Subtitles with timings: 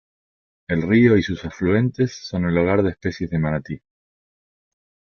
[0.67, 3.81] El río y sus afluentes son el hogar de especies de manatí.